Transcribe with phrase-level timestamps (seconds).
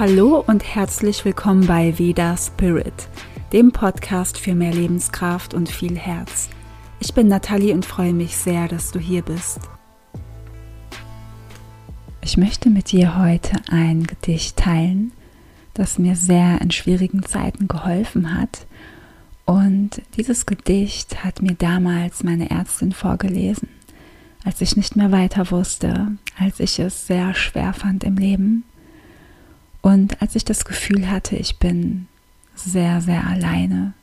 [0.00, 3.06] Hallo und herzlich willkommen bei Veda Spirit,
[3.52, 6.48] dem Podcast für mehr Lebenskraft und viel Herz.
[7.00, 9.60] Ich bin Nathalie und freue mich sehr, dass du hier bist.
[12.22, 15.12] Ich möchte mit dir heute ein Gedicht teilen,
[15.74, 18.66] das mir sehr in schwierigen Zeiten geholfen hat.
[19.44, 23.68] Und dieses Gedicht hat mir damals meine Ärztin vorgelesen,
[24.46, 28.64] als ich nicht mehr weiter wusste, als ich es sehr schwer fand im Leben
[29.82, 32.06] und als ich das Gefühl hatte, ich bin
[32.54, 33.94] sehr, sehr alleine.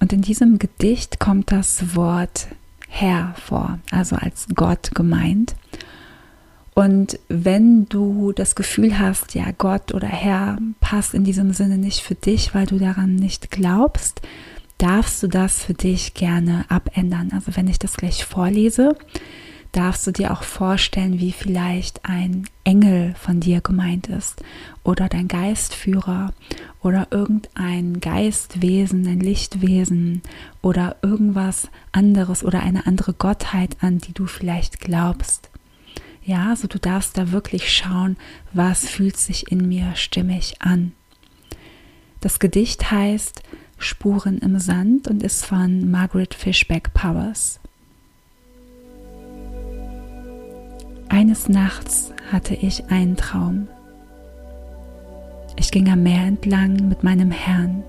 [0.00, 2.48] Und in diesem Gedicht kommt das Wort
[2.88, 5.54] Herr vor, also als Gott gemeint.
[6.74, 12.00] Und wenn du das Gefühl hast, ja, Gott oder Herr passt in diesem Sinne nicht
[12.00, 14.22] für dich, weil du daran nicht glaubst,
[14.78, 17.30] darfst du das für dich gerne abändern.
[17.32, 18.96] Also wenn ich das gleich vorlese,
[19.76, 24.42] darfst du dir auch vorstellen, wie vielleicht ein Engel von dir gemeint ist
[24.84, 26.32] oder dein Geistführer
[26.80, 30.22] oder irgendein Geistwesen, ein Lichtwesen
[30.62, 35.50] oder irgendwas anderes oder eine andere Gottheit, an die du vielleicht glaubst.
[36.24, 38.16] Ja, also du darfst da wirklich schauen,
[38.52, 40.92] was fühlt sich in mir stimmig an.
[42.20, 43.42] Das Gedicht heißt
[43.76, 47.60] Spuren im Sand und ist von Margaret Fishback Powers.
[51.14, 53.68] Eines Nachts hatte ich einen Traum.
[55.54, 57.84] Ich ging am Meer entlang mit meinem Herrn.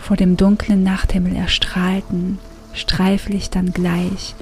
[0.00, 2.40] Vor dem dunklen Nachthimmel erstrahlten,
[2.72, 4.34] Streiflichtern gleich,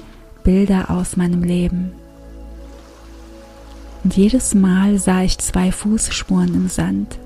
[0.43, 1.91] Bilder aus meinem Leben.
[4.03, 7.19] Und jedes Mal sah ich zwei Fußspuren im Sand,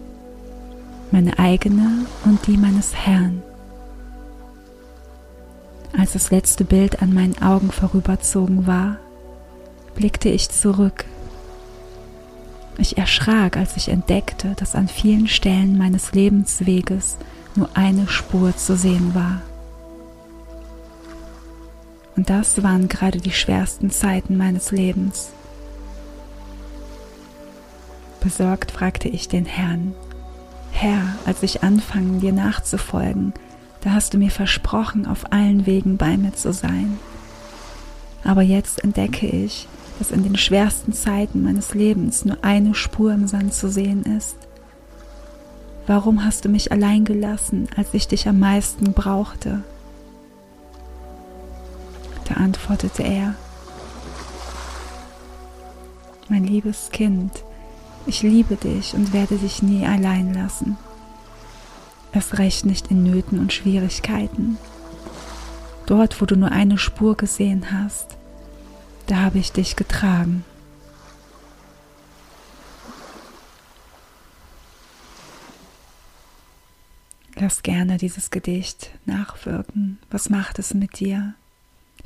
[1.12, 3.44] meine eigene und die meines Herrn.
[6.00, 8.96] Als das letzte Bild an meinen Augen vorüberzogen war,
[9.96, 11.04] blickte ich zurück.
[12.78, 17.18] Ich erschrak, als ich entdeckte, dass an vielen Stellen meines Lebensweges
[17.56, 19.42] nur eine Spur zu sehen war.
[22.16, 25.32] Und das waren gerade die schwersten Zeiten meines Lebens.
[28.22, 29.94] Besorgt fragte ich den Herrn,
[30.72, 33.34] Herr, als ich anfangen, dir nachzufolgen,
[33.82, 37.00] da hast du mir versprochen, auf allen Wegen bei mir zu sein.
[38.24, 39.68] Aber jetzt entdecke ich,
[39.98, 44.36] dass in den schwersten Zeiten meines Lebens nur eine Spur im Sand zu sehen ist.
[45.88, 49.64] Warum hast du mich allein gelassen, als ich dich am meisten brauchte?
[52.26, 53.36] Da antwortete er,
[56.28, 57.44] mein liebes Kind,
[58.06, 60.78] ich liebe dich und werde dich nie allein lassen
[62.14, 64.58] erst recht nicht in Nöten und Schwierigkeiten.
[65.86, 68.18] Dort, wo du nur eine Spur gesehen hast,
[69.08, 70.44] da habe ich dich getragen.
[77.36, 79.98] Lass gerne dieses Gedicht nachwirken.
[80.12, 81.34] Was macht es mit dir?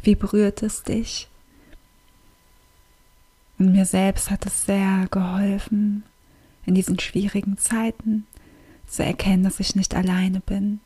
[0.04, 1.28] Wie berührt es dich?
[3.58, 6.04] Und mir selbst hat es sehr geholfen
[6.66, 8.28] in diesen schwierigen Zeiten
[8.94, 10.80] zu erkennen, dass ich nicht alleine bin,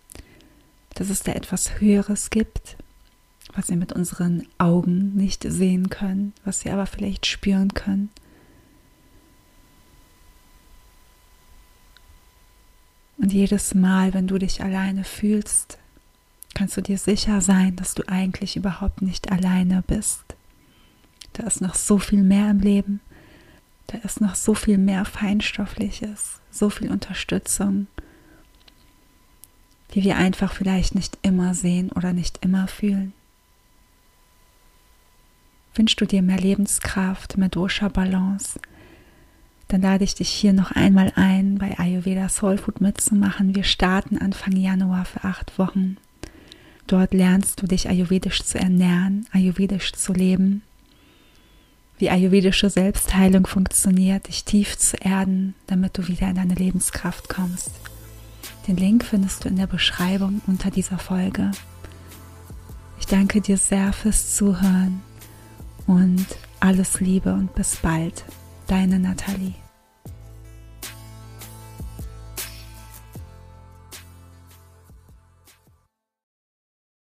[0.94, 2.78] dass es da etwas Höheres gibt,
[3.54, 8.10] was wir mit unseren Augen nicht sehen können, was wir aber vielleicht spüren können.
[13.18, 15.78] Und jedes Mal, wenn du dich alleine fühlst,
[16.54, 20.24] kannst du dir sicher sein, dass du eigentlich überhaupt nicht alleine bist.
[21.34, 23.02] Da ist noch so viel mehr im Leben.
[23.88, 27.88] Da ist noch so viel mehr Feinstoffliches, so viel Unterstützung,
[29.94, 33.14] die wir einfach vielleicht nicht immer sehen oder nicht immer fühlen.
[35.76, 38.60] Wünschst du dir mehr Lebenskraft, mehr Dosha-Balance,
[39.68, 43.54] dann lade ich dich hier noch einmal ein, bei Ayurveda Soul Food mitzumachen.
[43.54, 45.98] Wir starten Anfang Januar für acht Wochen.
[46.88, 50.62] Dort lernst du dich ayurvedisch zu ernähren, ayurvedisch zu leben,
[51.98, 57.72] wie ayurvedische Selbstheilung funktioniert, dich tief zu erden, damit du wieder in deine Lebenskraft kommst.
[58.68, 61.52] Den Link findest du in der Beschreibung unter dieser Folge.
[63.00, 65.02] Ich danke dir sehr fürs Zuhören
[65.86, 66.26] und
[66.60, 68.26] alles Liebe und bis bald.
[68.68, 69.67] Deine Nathalie.